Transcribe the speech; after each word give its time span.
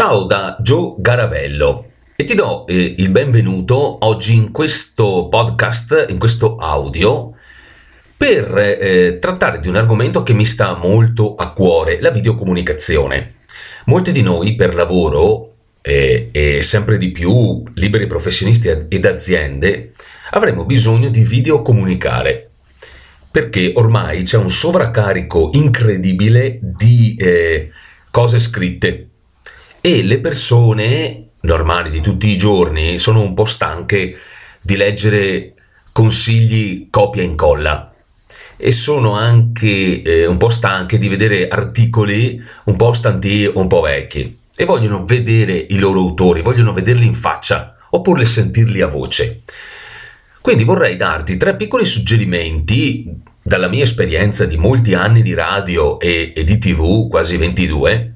Ciao 0.00 0.24
da 0.24 0.56
Joe 0.62 0.94
Garavello 0.96 1.90
e 2.16 2.24
ti 2.24 2.34
do 2.34 2.66
eh, 2.66 2.94
il 2.96 3.10
benvenuto 3.10 4.02
oggi 4.06 4.34
in 4.34 4.50
questo 4.50 5.28
podcast, 5.28 6.06
in 6.08 6.18
questo 6.18 6.56
audio, 6.56 7.34
per 8.16 8.56
eh, 8.56 9.18
trattare 9.20 9.60
di 9.60 9.68
un 9.68 9.76
argomento 9.76 10.22
che 10.22 10.32
mi 10.32 10.46
sta 10.46 10.74
molto 10.74 11.34
a 11.34 11.52
cuore, 11.52 12.00
la 12.00 12.08
videocomunicazione. 12.08 13.34
Molti 13.84 14.10
di 14.10 14.22
noi 14.22 14.54
per 14.54 14.74
lavoro 14.74 15.56
eh, 15.82 16.30
e 16.32 16.62
sempre 16.62 16.96
di 16.96 17.10
più 17.10 17.62
liberi 17.74 18.06
professionisti 18.06 18.70
ed 18.88 19.04
aziende 19.04 19.90
avremo 20.30 20.64
bisogno 20.64 21.10
di 21.10 21.24
videocomunicare 21.24 22.48
perché 23.30 23.74
ormai 23.76 24.22
c'è 24.22 24.38
un 24.38 24.48
sovraccarico 24.48 25.50
incredibile 25.52 26.58
di 26.62 27.16
eh, 27.18 27.68
cose 28.10 28.38
scritte 28.38 29.09
e 29.80 30.02
le 30.02 30.18
persone 30.18 31.28
normali 31.40 31.90
di 31.90 32.00
tutti 32.00 32.28
i 32.28 32.36
giorni 32.36 32.98
sono 32.98 33.20
un 33.20 33.34
po' 33.34 33.46
stanche 33.46 34.16
di 34.60 34.76
leggere 34.76 35.54
consigli 35.92 36.88
copia 36.90 37.22
e 37.22 37.24
incolla 37.24 37.92
e 38.56 38.72
sono 38.72 39.14
anche 39.14 40.02
eh, 40.02 40.26
un 40.26 40.36
po' 40.36 40.50
stanche 40.50 40.98
di 40.98 41.08
vedere 41.08 41.48
articoli 41.48 42.40
un 42.64 42.76
po' 42.76 42.92
stanti 42.92 43.46
o 43.46 43.58
un 43.58 43.66
po' 43.66 43.80
vecchi 43.80 44.38
e 44.54 44.64
vogliono 44.66 45.06
vedere 45.06 45.54
i 45.54 45.78
loro 45.78 46.00
autori, 46.00 46.42
vogliono 46.42 46.74
vederli 46.74 47.06
in 47.06 47.14
faccia 47.14 47.76
oppure 47.90 48.26
sentirli 48.26 48.82
a 48.82 48.86
voce. 48.86 49.40
Quindi 50.42 50.64
vorrei 50.64 50.96
darti 50.96 51.38
tre 51.38 51.56
piccoli 51.56 51.86
suggerimenti 51.86 53.08
dalla 53.42 53.68
mia 53.68 53.82
esperienza 53.82 54.44
di 54.44 54.58
molti 54.58 54.92
anni 54.92 55.22
di 55.22 55.32
radio 55.32 55.98
e, 55.98 56.32
e 56.36 56.44
di 56.44 56.58
tv, 56.58 57.08
quasi 57.08 57.38
22, 57.38 58.14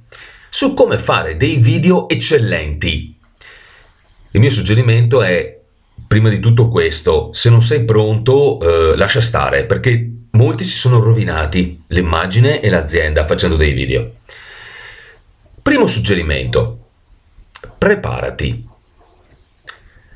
su 0.55 0.73
come 0.73 0.99
fare 0.99 1.37
dei 1.37 1.57
video 1.57 2.09
eccellenti. 2.09 3.13
Il 4.31 4.39
mio 4.39 4.51
suggerimento 4.51 5.21
è, 5.21 5.59
prima 6.07 6.29
di 6.29 6.39
tutto 6.39 6.69
questo, 6.69 7.33
se 7.33 7.51
non 7.51 7.61
sei 7.61 7.85
pronto, 7.85 8.61
eh, 8.61 8.97
lascia 8.97 9.21
stare, 9.21 9.65
perché 9.65 10.09
molti 10.31 10.63
si 10.63 10.77
sono 10.77 11.01
rovinati 11.01 11.83
l'immagine 11.89 12.61
e 12.61 12.71
l'azienda 12.71 13.25
facendo 13.25 13.57
dei 13.57 13.73
video. 13.73 14.13
Primo 15.61 15.89
suggerimento, 15.89 16.87
preparati. 17.77 18.65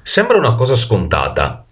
Sembra 0.01 0.39
una 0.39 0.55
cosa 0.55 0.77
scontata, 0.77 1.67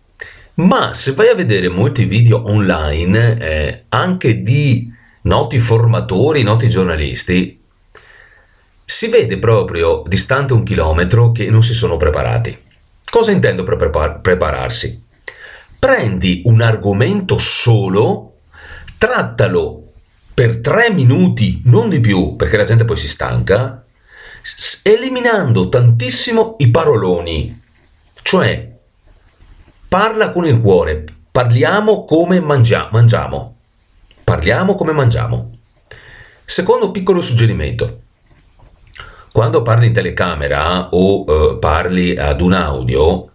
ma 0.55 0.93
se 0.93 1.13
vai 1.13 1.29
a 1.29 1.37
vedere 1.37 1.69
molti 1.69 2.05
video 2.05 2.43
online, 2.51 3.39
eh, 3.39 3.83
anche 3.91 4.43
di 4.43 4.93
noti 5.23 5.61
formatori, 5.61 6.43
noti 6.43 6.69
giornalisti, 6.69 7.61
si 8.89 9.09
vede 9.09 9.39
proprio 9.39 10.05
distante 10.07 10.53
un 10.53 10.63
chilometro 10.63 11.33
che 11.33 11.51
non 11.51 11.63
si 11.65 11.75
sono 11.75 11.97
preparati. 11.97 12.57
Cosa 13.11 13.33
intendo 13.33 13.65
per 13.65 13.77
prepar- 13.77 14.21
prepararsi? 14.21 15.05
Prendi 15.77 16.43
un 16.45 16.63
argomento 16.63 17.37
solo, 17.37 18.37
trattalo 18.97 19.93
per 20.33 20.61
tre 20.61 20.93
minuti, 20.93 21.63
non 21.65 21.89
di 21.89 21.99
più, 21.99 22.37
perché 22.37 22.57
la 22.57 22.65
gente 22.65 22.85
poi 22.85 22.97
si 22.97 23.09
stanca, 23.09 23.85
eliminando 24.83 25.69
tantissimo 25.69 26.55
i 26.59 26.69
paroloni. 26.69 27.61
Cioè, 28.23 28.71
parla 29.89 30.31
con 30.31 30.47
il 30.47 30.61
cuore, 30.61 31.05
parliamo 31.33 32.05
come 32.05 32.39
mangia- 32.41 32.89
mangiamo. 32.93 33.57
Parliamo 34.23 34.77
come 34.77 34.93
mangiamo. 34.93 35.57
Secondo 36.45 36.93
piccolo 36.93 37.21
suggerimento, 37.21 38.03
quando 39.37 39.61
parli 39.61 39.89
in 39.89 39.93
telecamera 39.93 40.89
o 40.93 41.25
uh, 41.25 41.59
parli 41.59 42.17
ad 42.17 42.41
un 42.41 42.55
audio, 42.55 43.29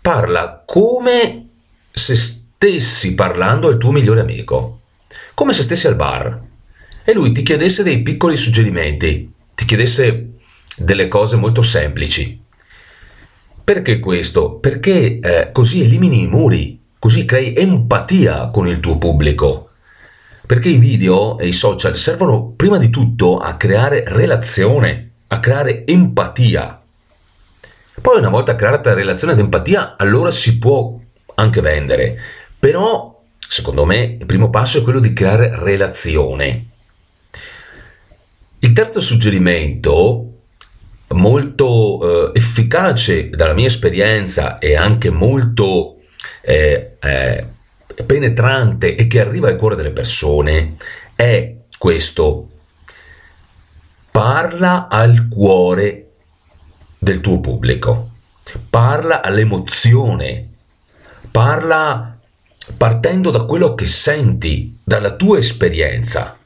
parla 0.00 0.62
come 0.64 1.48
se 1.90 2.14
stessi 2.14 3.14
parlando 3.14 3.68
al 3.68 3.76
tuo 3.76 3.92
migliore 3.92 4.22
amico, 4.22 4.80
come 5.34 5.52
se 5.52 5.60
stessi 5.60 5.86
al 5.86 5.94
bar 5.94 6.40
e 7.04 7.12
lui 7.12 7.32
ti 7.32 7.42
chiedesse 7.42 7.82
dei 7.82 8.00
piccoli 8.00 8.34
suggerimenti, 8.34 9.30
ti 9.54 9.66
chiedesse 9.66 10.36
delle 10.78 11.06
cose 11.08 11.36
molto 11.36 11.60
semplici. 11.60 12.40
Perché 13.62 13.98
questo? 13.98 14.54
Perché 14.54 15.18
eh, 15.18 15.50
così 15.52 15.82
elimini 15.82 16.22
i 16.22 16.28
muri, 16.28 16.80
così 16.98 17.26
crei 17.26 17.54
empatia 17.54 18.48
con 18.48 18.66
il 18.66 18.80
tuo 18.80 18.96
pubblico. 18.96 19.68
Perché 20.46 20.70
i 20.70 20.78
video 20.78 21.38
e 21.38 21.48
i 21.48 21.52
social 21.52 21.94
servono 21.94 22.54
prima 22.56 22.78
di 22.78 22.88
tutto 22.88 23.36
a 23.36 23.56
creare 23.56 24.04
relazione 24.06 25.08
a 25.32 25.38
creare 25.38 25.86
empatia. 25.86 26.80
Poi 28.00 28.18
una 28.18 28.30
volta 28.30 28.56
creata 28.56 28.90
la 28.90 28.96
relazione 28.96 29.34
di 29.34 29.40
empatia, 29.40 29.96
allora 29.96 30.30
si 30.30 30.58
può 30.58 30.98
anche 31.34 31.60
vendere. 31.60 32.18
Però, 32.58 33.22
secondo 33.38 33.84
me, 33.84 34.16
il 34.18 34.26
primo 34.26 34.50
passo 34.50 34.78
è 34.78 34.82
quello 34.82 35.00
di 35.00 35.12
creare 35.12 35.52
relazione. 35.54 36.66
Il 38.58 38.72
terzo 38.72 39.00
suggerimento, 39.00 40.26
molto 41.08 42.32
eh, 42.32 42.38
efficace 42.38 43.30
dalla 43.30 43.54
mia 43.54 43.66
esperienza 43.66 44.58
e 44.58 44.76
anche 44.76 45.10
molto 45.10 45.96
eh, 46.42 46.96
eh, 47.00 47.46
penetrante 48.04 48.96
e 48.96 49.06
che 49.06 49.20
arriva 49.20 49.48
al 49.48 49.56
cuore 49.56 49.76
delle 49.76 49.90
persone, 49.90 50.74
è 51.14 51.54
questo 51.78 52.49
parla 54.20 54.88
al 54.88 55.28
cuore 55.28 56.10
del 56.98 57.22
tuo 57.22 57.40
pubblico, 57.40 58.10
parla 58.68 59.22
all'emozione, 59.22 60.46
parla 61.30 62.18
partendo 62.76 63.30
da 63.30 63.44
quello 63.44 63.74
che 63.74 63.86
senti, 63.86 64.78
dalla 64.84 65.12
tua 65.12 65.38
esperienza. 65.38 66.36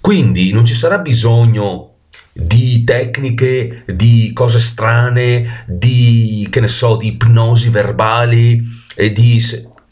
Quindi 0.00 0.52
non 0.52 0.64
ci 0.64 0.72
sarà 0.72 1.00
bisogno 1.00 1.96
di 2.32 2.82
tecniche, 2.82 3.84
di 3.86 4.30
cose 4.32 4.58
strane, 4.58 5.66
di 5.66 6.48
che 6.50 6.60
ne 6.60 6.68
so, 6.68 6.96
di 6.96 7.08
ipnosi 7.08 7.68
verbali 7.68 8.58
e 8.94 9.12
di 9.12 9.38